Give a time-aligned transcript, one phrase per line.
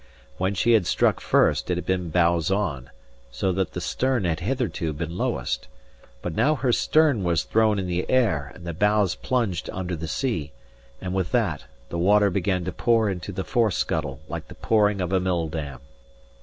[0.39, 2.89] When she had struck first, it had been bows on,
[3.29, 5.67] so that the stern had hitherto been lowest.
[6.23, 10.07] But now her stern was thrown in the air, and the bows plunged under the
[10.07, 10.53] sea;
[11.01, 15.01] and with that, the water began to pour into the fore scuttle like the pouring
[15.01, 15.81] of a mill dam.